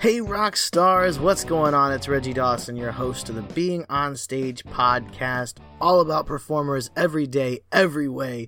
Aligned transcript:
Hey, 0.00 0.20
rock 0.20 0.56
stars, 0.56 1.18
what's 1.18 1.42
going 1.42 1.74
on? 1.74 1.92
It's 1.92 2.06
Reggie 2.06 2.32
Dawson, 2.32 2.76
your 2.76 2.92
host 2.92 3.28
of 3.28 3.34
the 3.34 3.42
Being 3.42 3.84
on 3.88 4.14
Stage 4.14 4.62
podcast, 4.62 5.58
all 5.80 5.98
about 6.00 6.24
performers 6.24 6.88
every 6.96 7.26
day, 7.26 7.62
every 7.72 8.08
way. 8.08 8.46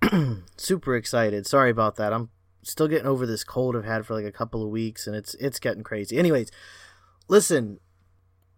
Super 0.56 0.96
excited. 0.96 1.46
Sorry 1.46 1.70
about 1.70 1.96
that. 1.96 2.14
I'm 2.14 2.30
still 2.62 2.88
getting 2.88 3.06
over 3.06 3.26
this 3.26 3.44
cold 3.44 3.76
I've 3.76 3.84
had 3.84 4.06
for 4.06 4.14
like 4.14 4.24
a 4.24 4.32
couple 4.32 4.62
of 4.62 4.70
weeks 4.70 5.06
and 5.06 5.14
it's 5.14 5.34
it's 5.34 5.58
getting 5.58 5.82
crazy. 5.82 6.16
Anyways, 6.16 6.50
listen, 7.28 7.78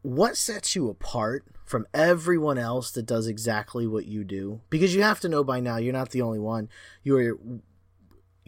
what 0.03 0.37
sets 0.37 0.77
you 0.77 0.89
apart 0.89 1.45
from 1.65 1.89
everyone 1.93 2.57
else 2.57 2.93
that 2.93 3.05
does 3.05 3.27
exactly 3.27 3.89
what 3.89 4.07
you 4.07 4.23
do? 4.23 4.61
Because 4.71 4.95
you 4.95 5.03
have 5.03 5.19
to 5.21 5.29
know 5.29 5.43
by 5.43 5.59
now 5.59 5.79
you're 5.79 5.93
not 5.93 6.11
the 6.11 6.23
only 6.23 6.39
one. 6.39 6.69
You're 7.03 7.37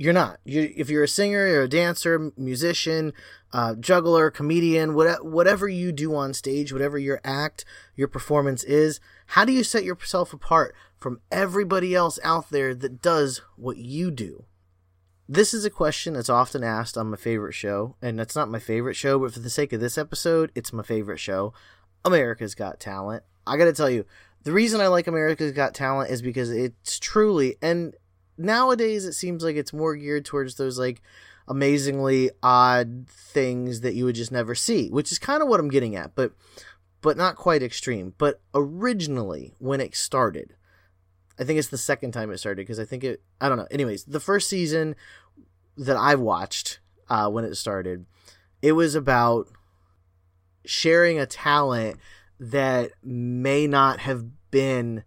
you're 0.03 0.13
not. 0.13 0.41
You 0.45 0.73
if 0.77 0.91
you're 0.91 1.05
a 1.05 1.09
singer, 1.09 1.47
you're 1.47 1.63
a 1.63 1.69
dancer, 1.69 2.33
musician, 2.37 3.13
uh, 3.53 3.77
juggler, 3.77 4.33
comedian, 4.33 4.95
what, 4.95 5.25
whatever 5.25 5.69
you 5.69 5.93
do 5.93 6.17
on 6.17 6.35
stage, 6.35 6.73
whatever 6.73 6.99
your 6.99 7.21
act, 7.23 7.65
your 7.95 8.09
performance 8.09 8.65
is, 8.65 8.99
how 9.27 9.45
do 9.45 9.53
you 9.53 9.63
set 9.63 9.85
yourself 9.85 10.33
apart 10.33 10.75
from 10.99 11.21
everybody 11.31 11.95
else 11.95 12.19
out 12.25 12.51
there 12.51 12.75
that 12.75 13.01
does 13.01 13.43
what 13.55 13.77
you 13.77 14.11
do? 14.11 14.45
This 15.29 15.55
is 15.55 15.65
a 15.65 15.71
question 15.71 16.15
that's 16.15 16.29
often 16.29 16.65
asked 16.65 16.99
on 16.99 17.11
my 17.11 17.17
favorite 17.17 17.55
show, 17.55 17.95
and 18.03 18.19
that's 18.19 18.35
not 18.35 18.51
my 18.51 18.59
favorite 18.59 18.97
show, 18.97 19.21
but 19.21 19.33
for 19.33 19.39
the 19.39 19.49
sake 19.49 19.73
of 19.73 19.81
this 19.81 19.97
episode, 19.97 20.51
it's 20.57 20.73
my 20.73 20.83
favorite 20.83 21.21
show 21.21 21.55
America's 22.05 22.57
Got 22.57 22.81
Talent. 22.81 23.23
I 23.47 23.57
gotta 23.57 23.73
tell 23.73 23.89
you, 23.89 24.05
the 24.43 24.53
reason 24.53 24.81
I 24.81 24.89
like 24.89 25.07
America's 25.07 25.53
Got 25.53 25.75
Talent 25.75 26.11
is 26.11 26.23
because 26.23 26.51
it's 26.51 26.99
truly, 26.99 27.55
and 27.63 27.95
nowadays 28.37 29.05
it 29.05 29.13
seems 29.13 29.43
like 29.43 29.57
it's 29.57 29.73
more 29.73 29.97
geared 29.97 30.25
towards 30.25 30.57
those 30.57 30.79
like 30.79 31.03
amazingly 31.49 32.31
odd 32.43 33.07
things 33.09 33.81
that 33.81 33.95
you 33.95 34.05
would 34.05 34.15
just 34.15 34.33
never 34.33 34.55
see, 34.55 34.89
which 34.89 35.13
is 35.13 35.19
kind 35.19 35.43
of 35.43 35.49
what 35.49 35.61
I'm 35.61 35.69
getting 35.69 35.97
at, 35.97 36.15
but 36.15 36.33
but 37.01 37.17
not 37.17 37.37
quite 37.37 37.63
extreme. 37.63 38.15
But 38.17 38.41
originally, 38.55 39.55
when 39.59 39.81
it 39.81 39.95
started, 39.97 40.55
I 41.39 41.45
think 41.45 41.59
it's 41.59 41.69
the 41.69 41.79
second 41.79 42.13
time 42.13 42.31
it 42.31 42.39
started 42.39 42.63
because 42.63 42.79
I 42.79 42.85
think 42.85 43.05
it. 43.05 43.23
I 43.41 43.49
don't 43.49 43.59
know. 43.59 43.69
Anyways, 43.71 44.05
the 44.05 44.21
first 44.21 44.49
season 44.49 44.95
that 45.77 45.97
I 45.97 46.15
watched 46.15 46.81
uh, 47.09 47.29
when 47.29 47.45
it 47.45 47.57
started, 47.57 48.07
it 48.61 48.73
was 48.73 48.95
about 48.95 49.49
sharing 50.65 51.19
a 51.19 51.27
talent 51.27 51.99
that 52.39 52.93
may 53.03 53.67
not 53.67 54.01
have 54.01 54.25
been 54.51 55.05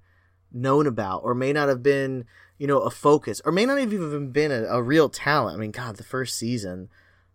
known 0.52 0.88
about 0.88 1.22
or 1.23 1.34
may 1.34 1.54
not 1.54 1.70
have 1.70 1.84
been 1.84 2.26
you 2.58 2.67
know 2.67 2.80
a 2.80 2.89
focus 2.89 3.42
or 3.45 3.52
may 3.52 3.66
not 3.66 3.80
have 3.80 3.94
even 3.94 4.31
been 4.31 4.52
a, 4.52 4.64
a 4.66 4.81
real 4.81 5.09
talent. 5.09 5.58
I 5.58 5.59
mean, 5.59 5.72
God, 5.72 5.98
the 5.98 6.03
first 6.03 6.38
season, 6.38 6.89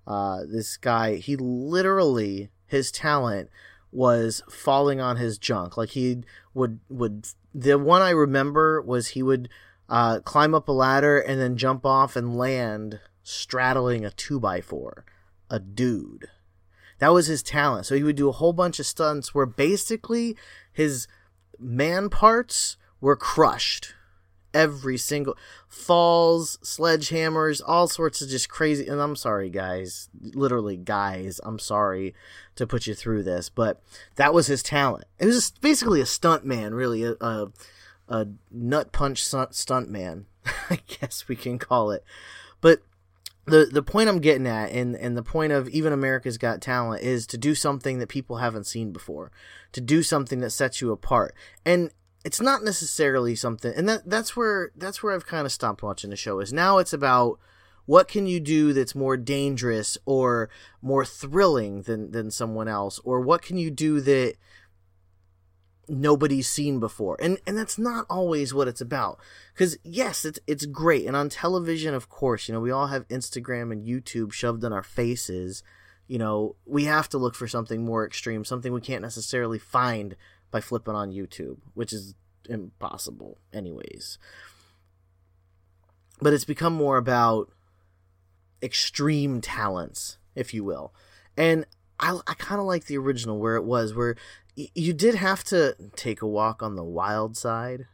uh, 0.06 0.40
this 0.50 0.76
guy 0.76 1.16
he 1.16 1.36
literally 1.36 2.50
his 2.66 2.90
talent 2.90 3.50
was 3.92 4.42
falling 4.48 5.00
on 5.00 5.16
his 5.16 5.38
junk. 5.38 5.76
Like 5.76 5.90
he 5.90 6.22
would 6.54 6.80
would 6.88 7.28
the 7.54 7.78
one 7.78 8.02
I 8.02 8.10
remember 8.10 8.80
was 8.80 9.08
he 9.08 9.22
would 9.22 9.48
uh, 9.88 10.20
climb 10.20 10.54
up 10.54 10.68
a 10.68 10.72
ladder 10.72 11.18
and 11.18 11.40
then 11.40 11.56
jump 11.56 11.84
off 11.84 12.14
and 12.14 12.36
land 12.36 13.00
straddling 13.22 14.04
a 14.04 14.10
two 14.10 14.38
by 14.38 14.60
four, 14.60 15.04
a 15.50 15.58
dude. 15.58 16.28
That 16.98 17.12
was 17.12 17.26
his 17.26 17.42
talent. 17.42 17.86
So 17.86 17.94
he 17.94 18.02
would 18.02 18.16
do 18.16 18.28
a 18.28 18.32
whole 18.32 18.52
bunch 18.52 18.78
of 18.78 18.86
stunts 18.86 19.34
where 19.34 19.46
basically 19.46 20.36
his 20.72 21.08
man 21.58 22.08
parts 22.08 22.76
were 23.00 23.16
crushed. 23.16 23.94
Every 24.52 24.96
single 24.96 25.36
falls, 25.68 26.58
sledgehammers, 26.62 27.60
all 27.66 27.86
sorts 27.86 28.20
of 28.20 28.28
just 28.28 28.48
crazy. 28.48 28.86
And 28.86 29.00
I'm 29.00 29.16
sorry, 29.16 29.50
guys, 29.50 30.08
literally, 30.20 30.76
guys, 30.76 31.40
I'm 31.44 31.58
sorry 31.58 32.14
to 32.56 32.66
put 32.66 32.86
you 32.86 32.94
through 32.94 33.22
this, 33.22 33.48
but 33.48 33.82
that 34.16 34.34
was 34.34 34.46
his 34.46 34.62
talent. 34.62 35.04
It 35.18 35.26
was 35.26 35.52
basically 35.60 36.00
a 36.00 36.06
stunt 36.06 36.44
man, 36.44 36.74
really, 36.74 37.04
a, 37.04 37.14
a, 37.20 37.52
a 38.08 38.26
nut 38.50 38.92
punch 38.92 39.24
stunt 39.24 39.88
man, 39.88 40.26
I 40.70 40.80
guess 40.86 41.28
we 41.28 41.36
can 41.36 41.58
call 41.58 41.90
it. 41.90 42.04
But 42.60 42.82
the 43.46 43.66
the 43.66 43.82
point 43.82 44.08
I'm 44.08 44.20
getting 44.20 44.46
at, 44.46 44.70
and 44.70 44.94
and 44.96 45.16
the 45.16 45.22
point 45.22 45.52
of 45.52 45.68
even 45.68 45.92
America's 45.92 46.38
Got 46.38 46.60
Talent, 46.60 47.02
is 47.02 47.26
to 47.28 47.38
do 47.38 47.54
something 47.54 47.98
that 47.98 48.08
people 48.08 48.36
haven't 48.36 48.64
seen 48.64 48.92
before, 48.92 49.30
to 49.72 49.80
do 49.80 50.02
something 50.02 50.40
that 50.40 50.50
sets 50.50 50.80
you 50.80 50.92
apart, 50.92 51.34
and 51.64 51.90
it's 52.24 52.40
not 52.40 52.62
necessarily 52.62 53.34
something, 53.34 53.72
and 53.74 53.88
that 53.88 54.08
that's 54.08 54.36
where 54.36 54.72
that's 54.76 55.02
where 55.02 55.14
I've 55.14 55.26
kind 55.26 55.46
of 55.46 55.52
stopped 55.52 55.82
watching 55.82 56.10
the 56.10 56.16
show. 56.16 56.40
Is 56.40 56.52
now 56.52 56.78
it's 56.78 56.92
about 56.92 57.38
what 57.86 58.08
can 58.08 58.26
you 58.26 58.40
do 58.40 58.72
that's 58.72 58.94
more 58.94 59.16
dangerous 59.16 59.96
or 60.04 60.50
more 60.82 61.04
thrilling 61.04 61.82
than 61.82 62.10
than 62.10 62.30
someone 62.30 62.68
else, 62.68 63.00
or 63.04 63.20
what 63.20 63.42
can 63.42 63.56
you 63.56 63.70
do 63.70 64.00
that 64.02 64.34
nobody's 65.90 66.48
seen 66.48 66.78
before 66.78 67.16
and 67.20 67.38
and 67.48 67.58
that's 67.58 67.76
not 67.76 68.06
always 68.08 68.54
what 68.54 68.68
it's 68.68 68.80
about 68.80 69.18
because 69.52 69.76
yes 69.82 70.24
it's 70.24 70.38
it's 70.46 70.64
great 70.64 71.04
and 71.04 71.16
on 71.16 71.28
television 71.28 71.94
of 71.94 72.08
course 72.08 72.46
you 72.46 72.54
know 72.54 72.60
we 72.60 72.70
all 72.70 72.86
have 72.86 73.08
instagram 73.08 73.72
and 73.72 73.84
youtube 73.84 74.32
shoved 74.32 74.62
in 74.62 74.72
our 74.72 74.84
faces 74.84 75.64
you 76.06 76.16
know 76.16 76.54
we 76.64 76.84
have 76.84 77.08
to 77.08 77.18
look 77.18 77.34
for 77.34 77.48
something 77.48 77.84
more 77.84 78.06
extreme 78.06 78.44
something 78.44 78.72
we 78.72 78.80
can't 78.80 79.02
necessarily 79.02 79.58
find 79.58 80.14
by 80.50 80.60
flipping 80.60 80.94
on 80.94 81.12
youtube 81.12 81.58
which 81.74 81.92
is 81.92 82.14
impossible 82.48 83.38
anyways 83.52 84.18
but 86.20 86.32
it's 86.32 86.44
become 86.44 86.72
more 86.72 86.96
about 86.96 87.50
extreme 88.62 89.40
talents 89.40 90.18
if 90.34 90.52
you 90.52 90.64
will 90.64 90.92
and 91.36 91.64
I, 92.00 92.18
I 92.26 92.34
kind 92.34 92.60
of 92.60 92.66
like 92.66 92.86
the 92.86 92.98
original 92.98 93.38
where 93.38 93.56
it 93.56 93.64
was 93.64 93.94
where 93.94 94.16
you 94.56 94.92
did 94.92 95.14
have 95.14 95.44
to 95.44 95.76
take 95.96 96.22
a 96.22 96.26
walk 96.26 96.62
on 96.62 96.76
the 96.76 96.84
wild 96.84 97.36
side. 97.36 97.86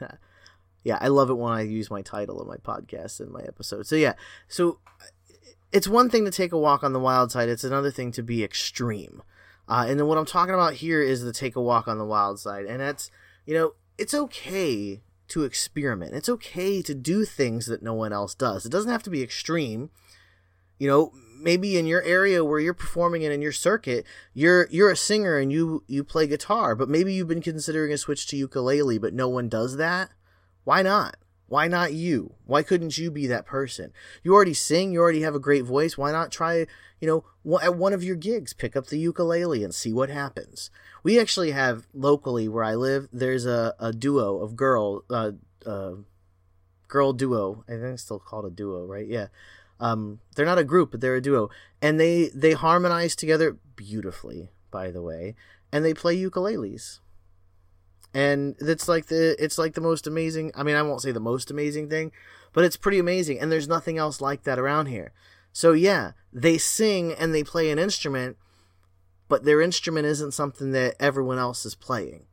yeah, 0.84 0.98
I 1.00 1.08
love 1.08 1.30
it 1.30 1.34
when 1.34 1.52
I 1.52 1.62
use 1.62 1.90
my 1.90 2.02
title 2.02 2.40
of 2.40 2.46
my 2.46 2.56
podcast 2.56 3.20
in 3.20 3.32
my 3.32 3.40
episode. 3.40 3.86
So 3.86 3.96
yeah, 3.96 4.14
so 4.48 4.78
it's 5.72 5.88
one 5.88 6.10
thing 6.10 6.24
to 6.24 6.30
take 6.30 6.52
a 6.52 6.58
walk 6.58 6.82
on 6.82 6.92
the 6.92 7.00
wild 7.00 7.32
side. 7.32 7.48
It's 7.48 7.64
another 7.64 7.90
thing 7.90 8.12
to 8.12 8.22
be 8.22 8.44
extreme. 8.44 9.22
Uh, 9.70 9.86
and 9.88 10.00
then 10.00 10.08
what 10.08 10.18
I'm 10.18 10.26
talking 10.26 10.52
about 10.52 10.74
here 10.74 11.00
is 11.00 11.22
the 11.22 11.32
take 11.32 11.54
a 11.54 11.62
walk 11.62 11.86
on 11.86 11.96
the 11.96 12.04
wild 12.04 12.40
side, 12.40 12.66
and 12.66 12.80
that's 12.80 13.08
you 13.46 13.54
know 13.54 13.74
it's 13.96 14.12
okay 14.12 15.00
to 15.28 15.44
experiment. 15.44 16.12
It's 16.12 16.28
okay 16.28 16.82
to 16.82 16.92
do 16.92 17.24
things 17.24 17.66
that 17.66 17.82
no 17.82 17.94
one 17.94 18.12
else 18.12 18.34
does. 18.34 18.66
It 18.66 18.72
doesn't 18.72 18.90
have 18.90 19.04
to 19.04 19.10
be 19.10 19.22
extreme. 19.22 19.90
You 20.80 20.88
know, 20.88 21.12
maybe 21.40 21.78
in 21.78 21.86
your 21.86 22.02
area 22.02 22.44
where 22.44 22.58
you're 22.58 22.74
performing 22.74 23.22
in 23.22 23.30
in 23.30 23.42
your 23.42 23.52
circuit, 23.52 24.04
you're 24.34 24.66
you're 24.72 24.90
a 24.90 24.96
singer 24.96 25.38
and 25.38 25.52
you 25.52 25.84
you 25.86 26.02
play 26.02 26.26
guitar, 26.26 26.74
but 26.74 26.88
maybe 26.88 27.14
you've 27.14 27.28
been 27.28 27.40
considering 27.40 27.92
a 27.92 27.98
switch 27.98 28.26
to 28.28 28.36
ukulele, 28.36 28.98
but 28.98 29.14
no 29.14 29.28
one 29.28 29.48
does 29.48 29.76
that. 29.76 30.10
Why 30.64 30.82
not? 30.82 31.16
Why 31.50 31.66
not 31.66 31.92
you? 31.92 32.34
Why 32.46 32.62
couldn't 32.62 32.96
you 32.96 33.10
be 33.10 33.26
that 33.26 33.44
person? 33.44 33.92
You 34.22 34.32
already 34.32 34.54
sing, 34.54 34.92
you 34.92 35.00
already 35.00 35.22
have 35.22 35.34
a 35.34 35.40
great 35.40 35.64
voice. 35.64 35.98
Why 35.98 36.12
not 36.12 36.30
try, 36.30 36.64
you 37.00 37.08
know, 37.08 37.58
at 37.58 37.74
one 37.74 37.92
of 37.92 38.04
your 38.04 38.14
gigs, 38.14 38.52
pick 38.52 38.76
up 38.76 38.86
the 38.86 39.00
ukulele 39.00 39.64
and 39.64 39.74
see 39.74 39.92
what 39.92 40.10
happens? 40.10 40.70
We 41.02 41.18
actually 41.18 41.50
have 41.50 41.88
locally 41.92 42.46
where 42.48 42.62
I 42.62 42.76
live, 42.76 43.08
there's 43.12 43.46
a, 43.46 43.74
a 43.80 43.92
duo 43.92 44.38
of 44.38 44.54
girl, 44.54 45.02
uh, 45.10 45.32
uh, 45.66 45.94
girl 46.86 47.12
duo. 47.12 47.64
I 47.66 47.72
think 47.72 47.94
it's 47.94 48.04
still 48.04 48.20
called 48.20 48.44
a 48.44 48.50
duo, 48.50 48.84
right? 48.84 49.08
Yeah. 49.08 49.26
Um, 49.80 50.20
they're 50.36 50.46
not 50.46 50.58
a 50.58 50.62
group, 50.62 50.92
but 50.92 51.00
they're 51.00 51.16
a 51.16 51.20
duo, 51.20 51.50
and 51.82 51.98
they 51.98 52.28
they 52.28 52.52
harmonize 52.52 53.16
together 53.16 53.56
beautifully. 53.74 54.50
By 54.70 54.92
the 54.92 55.02
way, 55.02 55.34
and 55.72 55.84
they 55.84 55.94
play 55.94 56.16
ukuleles, 56.16 57.00
and 58.12 58.56
it's 58.60 58.88
like 58.88 59.06
the 59.06 59.36
it's 59.42 59.58
like 59.58 59.74
the 59.74 59.80
most 59.80 60.06
amazing. 60.06 60.52
I 60.54 60.62
mean, 60.62 60.76
I 60.76 60.82
won't 60.82 61.02
say 61.02 61.12
the 61.12 61.20
most 61.20 61.50
amazing 61.50 61.88
thing, 61.88 62.12
but 62.52 62.64
it's 62.64 62.76
pretty 62.76 62.98
amazing, 62.98 63.40
and 63.40 63.50
there's 63.50 63.68
nothing 63.68 63.98
else 63.98 64.20
like 64.20 64.44
that 64.44 64.58
around 64.58 64.86
here. 64.86 65.12
So 65.52 65.72
yeah, 65.72 66.12
they 66.32 66.58
sing 66.58 67.12
and 67.12 67.34
they 67.34 67.42
play 67.42 67.70
an 67.70 67.78
instrument, 67.78 68.36
but 69.28 69.44
their 69.44 69.60
instrument 69.60 70.06
isn't 70.06 70.32
something 70.32 70.72
that 70.72 70.96
everyone 71.00 71.38
else 71.38 71.64
is 71.64 71.74
playing 71.74 72.26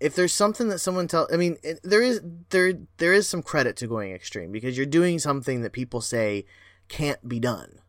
if 0.00 0.14
there's 0.14 0.32
something 0.32 0.68
that 0.68 0.78
someone 0.78 1.08
tell 1.08 1.26
i 1.32 1.36
mean 1.36 1.56
there 1.82 2.02
is 2.02 2.20
there 2.50 2.72
there 2.98 3.12
is 3.12 3.28
some 3.28 3.42
credit 3.42 3.74
to 3.74 3.88
going 3.88 4.12
extreme 4.12 4.52
because 4.52 4.76
you're 4.76 4.86
doing 4.86 5.18
something 5.18 5.62
that 5.62 5.72
people 5.72 6.00
say 6.00 6.44
can't 6.88 7.28
be 7.28 7.40
done 7.40 7.80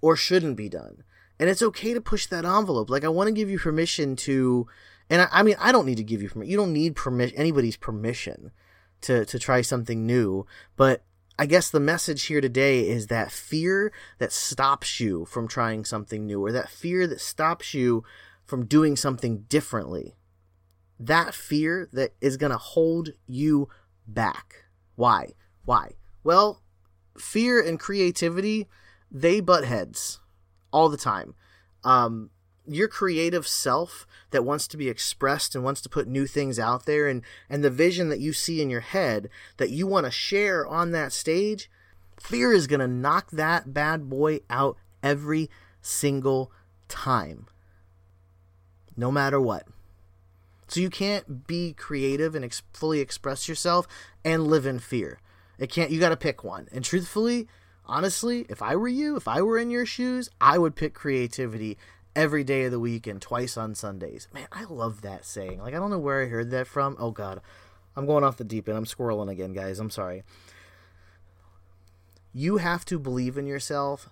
or 0.00 0.14
shouldn't 0.14 0.56
be 0.56 0.68
done 0.68 1.02
And 1.38 1.50
it's 1.50 1.62
okay 1.62 1.92
to 1.92 2.00
push 2.00 2.26
that 2.26 2.44
envelope. 2.44 2.90
Like 2.90 3.04
I 3.04 3.08
want 3.08 3.28
to 3.28 3.32
give 3.32 3.50
you 3.50 3.58
permission 3.58 4.16
to 4.16 4.66
and 5.10 5.22
I, 5.22 5.28
I 5.30 5.42
mean 5.42 5.56
I 5.58 5.72
don't 5.72 5.86
need 5.86 5.98
to 5.98 6.04
give 6.04 6.22
you 6.22 6.28
permission. 6.28 6.50
You 6.50 6.56
don't 6.56 6.72
need 6.72 6.96
permission 6.96 7.36
anybody's 7.36 7.76
permission 7.76 8.50
to 9.02 9.24
to 9.24 9.38
try 9.38 9.60
something 9.60 10.06
new, 10.06 10.46
but 10.76 11.02
I 11.38 11.46
guess 11.46 11.68
the 11.68 11.80
message 11.80 12.24
here 12.24 12.40
today 12.40 12.88
is 12.88 13.08
that 13.08 13.30
fear 13.30 13.92
that 14.18 14.32
stops 14.32 15.00
you 15.00 15.26
from 15.26 15.46
trying 15.46 15.84
something 15.84 16.26
new 16.26 16.42
or 16.42 16.50
that 16.52 16.70
fear 16.70 17.06
that 17.06 17.20
stops 17.20 17.74
you 17.74 18.04
from 18.46 18.64
doing 18.64 18.96
something 18.96 19.44
differently. 19.48 20.16
That 20.98 21.34
fear 21.34 21.90
that 21.92 22.14
is 22.22 22.38
going 22.38 22.52
to 22.52 22.58
hold 22.58 23.10
you 23.26 23.68
back. 24.06 24.64
Why? 24.94 25.34
Why? 25.66 25.92
Well, 26.24 26.62
fear 27.18 27.60
and 27.60 27.78
creativity, 27.78 28.66
they 29.10 29.40
butt 29.40 29.64
heads 29.64 30.20
all 30.72 30.88
the 30.88 30.96
time. 30.96 31.34
Um, 31.84 32.30
your 32.66 32.88
creative 32.88 33.46
self 33.46 34.06
that 34.30 34.44
wants 34.44 34.66
to 34.68 34.76
be 34.76 34.88
expressed 34.88 35.54
and 35.54 35.64
wants 35.64 35.80
to 35.80 35.88
put 35.88 36.08
new 36.08 36.26
things 36.26 36.58
out 36.58 36.86
there 36.86 37.06
and 37.06 37.22
and 37.48 37.62
the 37.62 37.70
vision 37.70 38.08
that 38.08 38.20
you 38.20 38.32
see 38.32 38.60
in 38.60 38.70
your 38.70 38.80
head 38.80 39.28
that 39.56 39.70
you 39.70 39.86
want 39.86 40.04
to 40.06 40.10
share 40.10 40.66
on 40.66 40.90
that 40.90 41.12
stage 41.12 41.70
fear 42.20 42.52
is 42.52 42.66
going 42.66 42.80
to 42.80 42.88
knock 42.88 43.30
that 43.30 43.72
bad 43.72 44.08
boy 44.08 44.40
out 44.50 44.76
every 45.02 45.48
single 45.80 46.50
time 46.88 47.46
no 48.96 49.12
matter 49.12 49.40
what. 49.40 49.66
So 50.68 50.80
you 50.80 50.90
can't 50.90 51.46
be 51.46 51.74
creative 51.74 52.34
and 52.34 52.44
ex- 52.44 52.62
fully 52.72 53.00
express 53.00 53.48
yourself 53.48 53.86
and 54.24 54.46
live 54.46 54.66
in 54.66 54.78
fear. 54.78 55.20
It 55.58 55.70
can't 55.70 55.90
you 55.90 56.00
got 56.00 56.08
to 56.08 56.16
pick 56.16 56.42
one. 56.42 56.68
And 56.72 56.84
truthfully 56.84 57.46
honestly 57.88 58.44
if 58.48 58.60
i 58.60 58.74
were 58.74 58.88
you 58.88 59.16
if 59.16 59.28
i 59.28 59.40
were 59.40 59.58
in 59.58 59.70
your 59.70 59.86
shoes 59.86 60.28
i 60.40 60.58
would 60.58 60.74
pick 60.74 60.92
creativity 60.92 61.78
every 62.16 62.42
day 62.42 62.64
of 62.64 62.72
the 62.72 62.80
week 62.80 63.06
and 63.06 63.20
twice 63.22 63.56
on 63.56 63.74
Sundays. 63.74 64.26
Man, 64.32 64.48
I 64.50 64.64
love 64.64 65.02
that 65.02 65.24
saying. 65.24 65.60
Like, 65.60 65.74
I 65.74 65.76
don't 65.76 65.90
know 65.90 65.98
where 65.98 66.22
I 66.22 66.26
heard 66.26 66.50
that 66.50 66.66
from. 66.66 66.96
Oh, 66.98 67.12
God. 67.12 67.40
I'm 67.94 68.06
going 68.06 68.24
off 68.24 68.38
the 68.38 68.44
deep 68.44 68.68
end. 68.68 68.76
I'm 68.76 68.84
squirreling 68.86 69.30
again, 69.30 69.52
guys. 69.52 69.78
I'm 69.78 69.90
sorry. 69.90 70.24
You 72.32 72.56
have 72.56 72.84
to 72.86 72.98
believe 72.98 73.38
in 73.38 73.46
yourself 73.46 74.10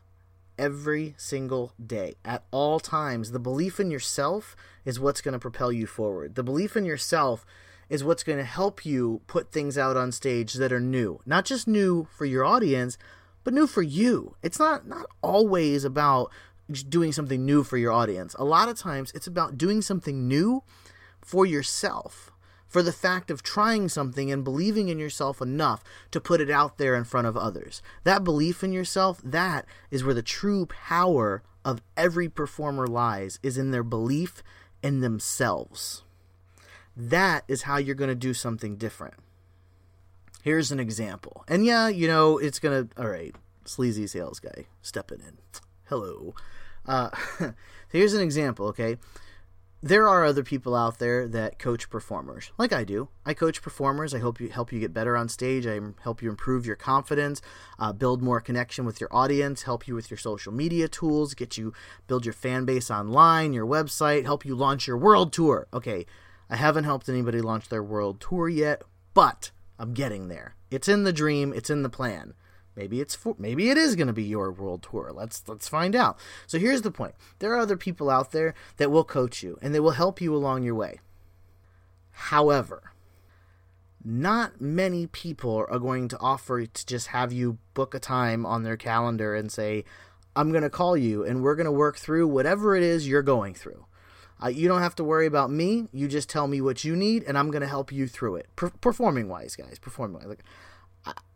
every 0.58 1.14
single 1.16 1.72
day 1.84 2.14
at 2.24 2.44
all 2.50 2.78
times. 2.78 3.32
The 3.32 3.38
belief 3.38 3.80
in 3.80 3.90
yourself 3.90 4.54
is 4.84 5.00
what's 5.00 5.20
going 5.20 5.32
to 5.32 5.38
propel 5.38 5.72
you 5.72 5.86
forward. 5.86 6.34
The 6.34 6.42
belief 6.42 6.76
in 6.76 6.84
yourself 6.84 7.44
is 7.88 8.04
what's 8.04 8.22
going 8.22 8.38
to 8.38 8.44
help 8.44 8.86
you 8.86 9.20
put 9.26 9.50
things 9.50 9.76
out 9.76 9.96
on 9.96 10.12
stage 10.12 10.54
that 10.54 10.72
are 10.72 10.80
new. 10.80 11.20
Not 11.26 11.44
just 11.44 11.66
new 11.66 12.06
for 12.16 12.24
your 12.24 12.44
audience, 12.44 12.96
but 13.42 13.52
new 13.52 13.66
for 13.66 13.82
you. 13.82 14.36
It's 14.42 14.58
not 14.58 14.86
not 14.86 15.06
always 15.22 15.84
about 15.84 16.30
doing 16.70 17.12
something 17.12 17.44
new 17.44 17.62
for 17.62 17.76
your 17.76 17.92
audience. 17.92 18.34
A 18.38 18.44
lot 18.44 18.68
of 18.68 18.78
times 18.78 19.12
it's 19.14 19.26
about 19.26 19.58
doing 19.58 19.82
something 19.82 20.26
new 20.26 20.62
for 21.20 21.46
yourself, 21.46 22.30
for 22.66 22.82
the 22.82 22.92
fact 22.92 23.30
of 23.30 23.42
trying 23.42 23.88
something 23.88 24.32
and 24.32 24.44
believing 24.44 24.88
in 24.88 24.98
yourself 24.98 25.40
enough 25.40 25.84
to 26.10 26.20
put 26.20 26.40
it 26.40 26.50
out 26.50 26.78
there 26.78 26.94
in 26.94 27.04
front 27.04 27.26
of 27.26 27.36
others. 27.36 27.82
That 28.04 28.24
belief 28.24 28.64
in 28.64 28.72
yourself, 28.72 29.20
that 29.22 29.66
is 29.90 30.04
where 30.04 30.14
the 30.14 30.22
true 30.22 30.66
power 30.66 31.42
of 31.64 31.82
every 31.96 32.28
performer 32.28 32.86
lies, 32.86 33.38
is 33.42 33.56
in 33.56 33.70
their 33.70 33.82
belief 33.82 34.42
in 34.82 35.00
themselves. 35.00 36.02
That 36.96 37.44
is 37.48 37.62
how 37.62 37.78
you're 37.78 37.94
going 37.94 38.08
to 38.08 38.14
do 38.14 38.34
something 38.34 38.76
different. 38.76 39.14
Here's 40.42 40.70
an 40.70 40.78
example. 40.78 41.44
And 41.48 41.64
yeah, 41.64 41.88
you 41.88 42.06
know, 42.06 42.36
it's 42.38 42.58
going 42.58 42.88
to, 42.88 43.00
all 43.00 43.08
right, 43.08 43.34
sleazy 43.64 44.06
sales 44.06 44.40
guy 44.40 44.66
stepping 44.82 45.20
in. 45.20 45.38
Hello. 45.94 46.34
Uh, 46.84 47.10
here's 47.88 48.14
an 48.14 48.20
example, 48.20 48.66
okay? 48.66 48.96
There 49.80 50.08
are 50.08 50.24
other 50.24 50.42
people 50.42 50.74
out 50.74 50.98
there 50.98 51.28
that 51.28 51.60
coach 51.60 51.88
performers, 51.88 52.50
like 52.58 52.72
I 52.72 52.82
do. 52.82 53.10
I 53.24 53.32
coach 53.32 53.62
performers. 53.62 54.12
I 54.12 54.18
hope 54.18 54.40
you 54.40 54.48
help 54.48 54.72
you 54.72 54.80
get 54.80 54.92
better 54.92 55.16
on 55.16 55.28
stage. 55.28 55.68
I 55.68 55.78
help 56.02 56.20
you 56.20 56.30
improve 56.30 56.66
your 56.66 56.74
confidence, 56.74 57.40
uh, 57.78 57.92
build 57.92 58.22
more 58.22 58.40
connection 58.40 58.84
with 58.84 59.00
your 59.00 59.08
audience, 59.14 59.62
help 59.62 59.86
you 59.86 59.94
with 59.94 60.10
your 60.10 60.18
social 60.18 60.52
media 60.52 60.88
tools, 60.88 61.32
get 61.32 61.56
you 61.56 61.72
build 62.08 62.26
your 62.26 62.32
fan 62.32 62.64
base 62.64 62.90
online, 62.90 63.52
your 63.52 63.64
website, 63.66 64.24
help 64.24 64.44
you 64.44 64.56
launch 64.56 64.88
your 64.88 64.98
world 64.98 65.32
tour. 65.32 65.68
Okay, 65.72 66.06
I 66.50 66.56
haven't 66.56 66.82
helped 66.82 67.08
anybody 67.08 67.40
launch 67.40 67.68
their 67.68 67.84
world 67.84 68.20
tour 68.20 68.48
yet, 68.48 68.82
but 69.12 69.52
I'm 69.78 69.94
getting 69.94 70.26
there. 70.26 70.56
It's 70.72 70.88
in 70.88 71.04
the 71.04 71.12
dream. 71.12 71.52
It's 71.54 71.70
in 71.70 71.84
the 71.84 71.88
plan. 71.88 72.34
Maybe 72.76 73.00
it's 73.00 73.14
for, 73.14 73.36
maybe 73.38 73.70
it 73.70 73.76
is 73.76 73.96
going 73.96 74.08
to 74.08 74.12
be 74.12 74.24
your 74.24 74.50
world 74.50 74.82
tour. 74.82 75.12
Let's 75.12 75.42
let's 75.46 75.68
find 75.68 75.94
out. 75.94 76.18
So 76.46 76.58
here's 76.58 76.82
the 76.82 76.90
point. 76.90 77.14
There 77.38 77.52
are 77.52 77.58
other 77.58 77.76
people 77.76 78.10
out 78.10 78.32
there 78.32 78.54
that 78.76 78.90
will 78.90 79.04
coach 79.04 79.42
you 79.42 79.58
and 79.62 79.74
they 79.74 79.80
will 79.80 79.92
help 79.92 80.20
you 80.20 80.34
along 80.34 80.64
your 80.64 80.74
way. 80.74 81.00
However, 82.10 82.92
not 84.04 84.60
many 84.60 85.06
people 85.06 85.64
are 85.68 85.78
going 85.78 86.08
to 86.08 86.18
offer 86.18 86.66
to 86.66 86.86
just 86.86 87.08
have 87.08 87.32
you 87.32 87.58
book 87.74 87.94
a 87.94 88.00
time 88.00 88.44
on 88.44 88.62
their 88.62 88.76
calendar 88.76 89.34
and 89.34 89.50
say, 89.50 89.84
"I'm 90.34 90.50
going 90.50 90.64
to 90.64 90.70
call 90.70 90.96
you 90.96 91.24
and 91.24 91.42
we're 91.42 91.56
going 91.56 91.64
to 91.66 91.72
work 91.72 91.96
through 91.96 92.28
whatever 92.28 92.76
it 92.76 92.82
is 92.82 93.08
you're 93.08 93.22
going 93.22 93.54
through." 93.54 93.86
Uh, 94.42 94.48
you 94.48 94.66
don't 94.68 94.82
have 94.82 94.96
to 94.96 95.04
worry 95.04 95.26
about 95.26 95.50
me. 95.50 95.86
You 95.92 96.08
just 96.08 96.28
tell 96.28 96.48
me 96.48 96.60
what 96.60 96.84
you 96.84 96.96
need, 96.96 97.22
and 97.22 97.38
I'm 97.38 97.50
going 97.50 97.62
to 97.62 97.68
help 97.68 97.92
you 97.92 98.08
through 98.08 98.36
it. 98.36 98.48
Per- 98.56 98.70
performing 98.80 99.28
wise, 99.28 99.54
guys. 99.54 99.78
Performing 99.78 100.16
wise. 100.16 100.26
Like, 100.26 100.44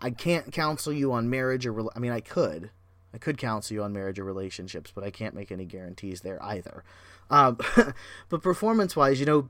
I, 0.01 0.11
can't 0.11 0.53
counsel 0.53 0.93
you 0.93 1.13
on 1.13 1.29
marriage 1.29 1.67
or 1.67 1.89
I 1.95 1.99
mean 1.99 2.13
I 2.13 2.21
could. 2.21 2.71
I 3.13 3.19
could 3.19 3.39
counsel 3.39 3.75
you 3.75 3.83
on 3.83 3.93
marriage 3.93 4.19
or 4.19 4.25
relationships, 4.25 4.93
but 4.95 5.05
I 5.05 5.11
can't 5.11 5.35
make 5.35 5.51
any 5.51 5.65
guarantees 5.65 6.21
there 6.21 6.43
either. 6.43 6.85
Um, 7.31 7.59
but 8.29 8.43
performance 8.43 8.95
wise, 8.95 9.19
you 9.21 9.27
know, 9.27 9.49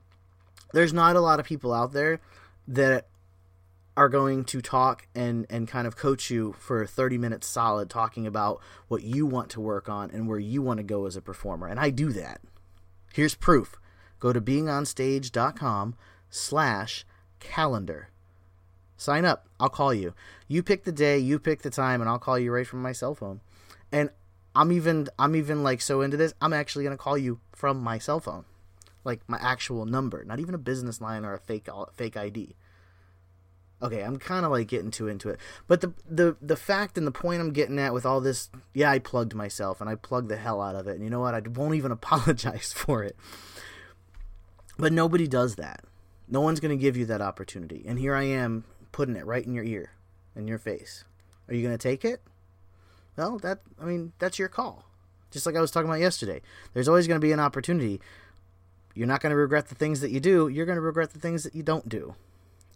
there's 0.72 0.92
not 0.92 1.16
a 1.16 1.20
lot 1.20 1.40
of 1.40 1.46
people 1.46 1.72
out 1.72 1.92
there 1.92 2.20
that 2.66 3.08
are 3.96 4.08
going 4.08 4.44
to 4.44 4.62
talk 4.62 5.08
and 5.14 5.44
and 5.50 5.66
kind 5.66 5.86
of 5.86 5.96
coach 5.96 6.30
you 6.30 6.54
for 6.58 6.86
30 6.86 7.18
minutes 7.18 7.48
solid 7.48 7.90
talking 7.90 8.26
about 8.26 8.60
what 8.86 9.02
you 9.02 9.26
want 9.26 9.50
to 9.50 9.60
work 9.60 9.88
on 9.88 10.10
and 10.12 10.28
where 10.28 10.38
you 10.38 10.62
want 10.62 10.78
to 10.78 10.84
go 10.84 11.04
as 11.06 11.16
a 11.16 11.20
performer 11.20 11.66
and 11.66 11.80
i 11.80 11.90
do 11.90 12.12
that. 12.12 12.40
Here's 13.12 13.34
proof. 13.34 13.74
Go 14.20 14.32
to 14.32 14.40
beingonstage.com 14.40 15.96
slash 16.30 17.04
calendar 17.40 18.10
Sign 18.98 19.24
up. 19.24 19.46
I'll 19.60 19.68
call 19.68 19.94
you. 19.94 20.12
You 20.48 20.62
pick 20.62 20.84
the 20.84 20.92
day, 20.92 21.18
you 21.18 21.38
pick 21.38 21.62
the 21.62 21.70
time, 21.70 22.00
and 22.00 22.10
I'll 22.10 22.18
call 22.18 22.38
you 22.38 22.50
right 22.50 22.66
from 22.66 22.82
my 22.82 22.92
cell 22.92 23.14
phone. 23.14 23.40
And 23.92 24.10
I'm 24.54 24.72
even 24.72 25.06
I'm 25.18 25.36
even 25.36 25.62
like 25.62 25.80
so 25.80 26.00
into 26.00 26.16
this. 26.16 26.34
I'm 26.42 26.52
actually 26.52 26.82
gonna 26.82 26.96
call 26.96 27.16
you 27.16 27.38
from 27.54 27.80
my 27.80 27.98
cell 27.98 28.18
phone, 28.18 28.44
like 29.04 29.20
my 29.28 29.38
actual 29.40 29.86
number, 29.86 30.24
not 30.24 30.40
even 30.40 30.52
a 30.52 30.58
business 30.58 31.00
line 31.00 31.24
or 31.24 31.32
a 31.32 31.38
fake 31.38 31.68
uh, 31.72 31.84
fake 31.94 32.16
ID. 32.16 32.56
Okay, 33.80 34.02
I'm 34.02 34.18
kind 34.18 34.44
of 34.44 34.50
like 34.50 34.66
getting 34.66 34.90
too 34.90 35.06
into 35.06 35.28
it, 35.28 35.38
but 35.68 35.80
the 35.80 35.94
the 36.10 36.36
the 36.42 36.56
fact 36.56 36.98
and 36.98 37.06
the 37.06 37.12
point 37.12 37.40
I'm 37.40 37.52
getting 37.52 37.78
at 37.78 37.94
with 37.94 38.04
all 38.04 38.20
this, 38.20 38.50
yeah, 38.74 38.90
I 38.90 38.98
plugged 38.98 39.32
myself 39.32 39.80
and 39.80 39.88
I 39.88 39.94
plugged 39.94 40.28
the 40.28 40.36
hell 40.36 40.60
out 40.60 40.74
of 40.74 40.88
it, 40.88 40.96
and 40.96 41.04
you 41.04 41.10
know 41.10 41.20
what? 41.20 41.34
I 41.34 41.40
won't 41.40 41.76
even 41.76 41.92
apologize 42.00 42.72
for 42.72 43.04
it. 43.04 43.16
But 44.76 44.92
nobody 44.92 45.28
does 45.28 45.54
that. 45.54 45.84
No 46.26 46.40
one's 46.40 46.60
going 46.60 46.76
to 46.76 46.80
give 46.80 46.96
you 46.96 47.06
that 47.06 47.20
opportunity, 47.20 47.84
and 47.86 47.98
here 47.98 48.16
I 48.16 48.24
am 48.24 48.64
putting 48.98 49.14
it 49.14 49.24
right 49.24 49.46
in 49.46 49.54
your 49.54 49.62
ear, 49.62 49.92
in 50.34 50.48
your 50.48 50.58
face. 50.58 51.04
Are 51.46 51.54
you 51.54 51.62
going 51.62 51.78
to 51.78 51.80
take 51.80 52.04
it? 52.04 52.20
Well, 53.16 53.38
that 53.38 53.60
I 53.80 53.84
mean, 53.84 54.12
that's 54.18 54.40
your 54.40 54.48
call. 54.48 54.86
Just 55.30 55.46
like 55.46 55.54
I 55.54 55.60
was 55.60 55.70
talking 55.70 55.88
about 55.88 56.00
yesterday. 56.00 56.42
There's 56.74 56.88
always 56.88 57.06
going 57.06 57.20
to 57.20 57.24
be 57.24 57.30
an 57.30 57.38
opportunity. 57.38 58.00
You're 58.96 59.06
not 59.06 59.20
going 59.20 59.30
to 59.30 59.36
regret 59.36 59.68
the 59.68 59.76
things 59.76 60.00
that 60.00 60.10
you 60.10 60.18
do, 60.18 60.48
you're 60.48 60.66
going 60.66 60.74
to 60.74 60.82
regret 60.82 61.12
the 61.12 61.20
things 61.20 61.44
that 61.44 61.54
you 61.54 61.62
don't 61.62 61.88
do. 61.88 62.16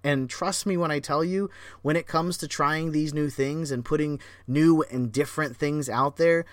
And 0.04 0.30
trust 0.30 0.64
me 0.64 0.76
when 0.76 0.92
I 0.92 1.00
tell 1.00 1.24
you, 1.24 1.50
when 1.82 1.96
it 1.96 2.06
comes 2.06 2.38
to 2.38 2.46
trying 2.46 2.92
these 2.92 3.12
new 3.12 3.28
things 3.28 3.72
and 3.72 3.84
putting 3.84 4.20
new 4.46 4.84
and 4.92 5.10
different 5.10 5.56
things 5.56 5.88
out 5.88 6.18
there, 6.18 6.44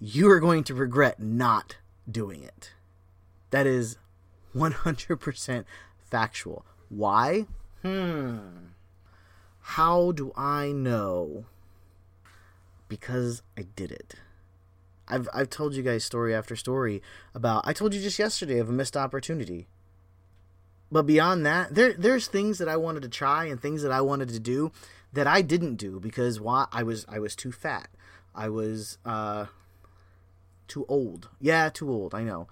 you 0.00 0.28
are 0.32 0.40
going 0.40 0.64
to 0.64 0.74
regret 0.74 1.20
not 1.20 1.76
doing 2.10 2.42
it. 2.42 2.72
That 3.50 3.68
is 3.68 3.98
100% 4.52 5.64
factual. 6.10 6.66
Why? 6.88 7.46
Hmm. 7.82 8.38
How 9.62 10.12
do 10.12 10.32
I 10.36 10.72
know? 10.72 11.46
Because 12.88 13.42
I 13.56 13.62
did 13.62 13.90
it. 13.90 14.16
I've 15.08 15.28
I've 15.32 15.50
told 15.50 15.74
you 15.74 15.82
guys 15.82 16.04
story 16.04 16.34
after 16.34 16.56
story 16.56 17.02
about 17.34 17.66
I 17.66 17.72
told 17.72 17.94
you 17.94 18.00
just 18.00 18.18
yesterday 18.18 18.58
of 18.58 18.68
a 18.68 18.72
missed 18.72 18.96
opportunity. 18.96 19.66
But 20.90 21.06
beyond 21.06 21.46
that, 21.46 21.74
there 21.74 21.94
there's 21.94 22.26
things 22.26 22.58
that 22.58 22.68
I 22.68 22.76
wanted 22.76 23.02
to 23.02 23.08
try 23.08 23.44
and 23.44 23.60
things 23.60 23.82
that 23.82 23.92
I 23.92 24.00
wanted 24.00 24.28
to 24.30 24.40
do 24.40 24.72
that 25.12 25.26
I 25.26 25.42
didn't 25.42 25.76
do 25.76 26.00
because 26.00 26.40
why 26.40 26.66
I 26.72 26.82
was 26.82 27.06
I 27.08 27.18
was 27.18 27.34
too 27.34 27.52
fat. 27.52 27.88
I 28.34 28.48
was 28.48 28.98
uh 29.04 29.46
too 30.68 30.84
old. 30.88 31.28
Yeah, 31.40 31.68
too 31.68 31.90
old, 31.90 32.14
I 32.14 32.22
know. 32.22 32.48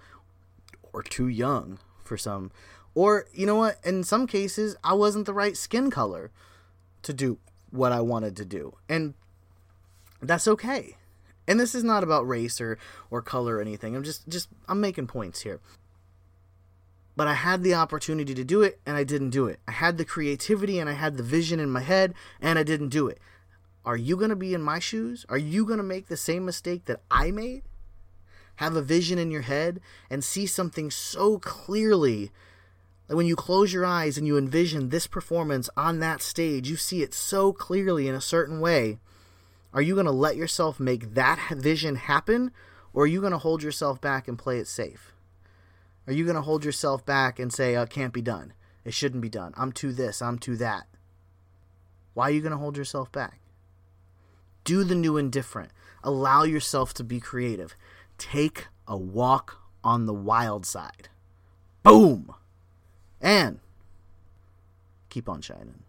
Or 0.93 1.03
too 1.03 1.27
young 1.27 1.79
for 2.03 2.17
some. 2.17 2.51
Or 2.93 3.25
you 3.33 3.45
know 3.45 3.55
what, 3.55 3.79
in 3.83 4.03
some 4.03 4.27
cases 4.27 4.75
I 4.83 4.93
wasn't 4.93 5.25
the 5.25 5.33
right 5.33 5.57
skin 5.57 5.89
color 5.89 6.31
to 7.03 7.13
do 7.13 7.37
what 7.71 7.91
I 7.91 8.01
wanted 8.01 8.35
to 8.37 8.45
do. 8.45 8.75
And 8.89 9.13
that's 10.21 10.47
okay. 10.47 10.97
And 11.47 11.59
this 11.59 11.73
is 11.73 11.83
not 11.83 12.03
about 12.03 12.27
race 12.27 12.61
or, 12.61 12.77
or 13.09 13.21
color 13.21 13.57
or 13.57 13.61
anything. 13.61 13.95
I'm 13.95 14.03
just 14.03 14.27
just 14.27 14.49
I'm 14.67 14.79
making 14.79 15.07
points 15.07 15.41
here. 15.41 15.59
But 17.15 17.27
I 17.27 17.33
had 17.33 17.63
the 17.63 17.73
opportunity 17.73 18.33
to 18.33 18.43
do 18.43 18.61
it 18.61 18.79
and 18.85 18.95
I 18.95 19.03
didn't 19.03 19.31
do 19.31 19.47
it. 19.47 19.59
I 19.67 19.71
had 19.71 19.97
the 19.97 20.05
creativity 20.05 20.79
and 20.79 20.89
I 20.89 20.93
had 20.93 21.17
the 21.17 21.23
vision 21.23 21.59
in 21.59 21.69
my 21.69 21.81
head 21.81 22.13
and 22.39 22.57
I 22.57 22.63
didn't 22.63 22.89
do 22.89 23.07
it. 23.07 23.19
Are 23.83 23.97
you 23.97 24.15
going 24.15 24.29
to 24.29 24.35
be 24.35 24.53
in 24.53 24.61
my 24.61 24.79
shoes? 24.79 25.25
Are 25.27 25.37
you 25.37 25.65
going 25.65 25.77
to 25.77 25.83
make 25.83 26.07
the 26.07 26.17
same 26.17 26.45
mistake 26.45 26.85
that 26.85 27.01
I 27.09 27.31
made? 27.31 27.63
Have 28.57 28.75
a 28.75 28.81
vision 28.81 29.17
in 29.17 29.31
your 29.31 29.41
head 29.41 29.81
and 30.09 30.23
see 30.23 30.45
something 30.45 30.91
so 30.91 31.39
clearly 31.39 32.31
that 33.11 33.17
when 33.17 33.27
you 33.27 33.35
close 33.35 33.73
your 33.73 33.85
eyes 33.85 34.17
and 34.17 34.25
you 34.25 34.37
envision 34.37 34.87
this 34.87 35.05
performance 35.05 35.69
on 35.75 35.99
that 35.99 36.21
stage, 36.21 36.69
you 36.69 36.77
see 36.77 37.03
it 37.03 37.13
so 37.13 37.51
clearly 37.51 38.07
in 38.07 38.15
a 38.15 38.21
certain 38.21 38.61
way. 38.61 38.99
Are 39.73 39.81
you 39.81 39.95
going 39.95 40.05
to 40.05 40.13
let 40.13 40.37
yourself 40.37 40.79
make 40.79 41.13
that 41.13 41.45
vision 41.57 41.97
happen 41.97 42.51
or 42.93 43.03
are 43.03 43.07
you 43.07 43.19
going 43.19 43.33
to 43.33 43.37
hold 43.37 43.63
yourself 43.63 43.99
back 43.99 44.29
and 44.29 44.39
play 44.39 44.59
it 44.59 44.67
safe? 44.67 45.11
Are 46.07 46.13
you 46.13 46.23
going 46.23 46.37
to 46.37 46.41
hold 46.41 46.63
yourself 46.63 47.05
back 47.05 47.37
and 47.37 47.51
say, 47.51 47.75
oh, 47.75 47.81
it 47.81 47.89
can't 47.89 48.13
be 48.13 48.21
done? 48.21 48.53
It 48.85 48.93
shouldn't 48.93 49.21
be 49.21 49.27
done. 49.27 49.53
I'm 49.57 49.73
too 49.73 49.91
this, 49.91 50.21
I'm 50.21 50.39
too 50.39 50.55
that. 50.55 50.87
Why 52.13 52.29
are 52.29 52.31
you 52.31 52.39
going 52.39 52.53
to 52.53 52.57
hold 52.59 52.77
yourself 52.77 53.11
back? 53.11 53.41
Do 54.63 54.85
the 54.85 54.95
new 54.95 55.17
and 55.17 55.29
different. 55.29 55.71
Allow 56.01 56.43
yourself 56.43 56.93
to 56.93 57.03
be 57.03 57.19
creative. 57.19 57.75
Take 58.17 58.67
a 58.87 58.95
walk 58.95 59.57
on 59.83 60.05
the 60.05 60.13
wild 60.13 60.65
side. 60.65 61.09
Boom! 61.83 62.33
And 63.21 63.59
keep 65.09 65.29
on 65.29 65.41
shining. 65.41 65.83